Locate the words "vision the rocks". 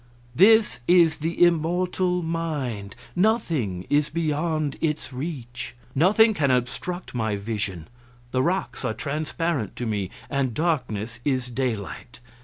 7.35-8.83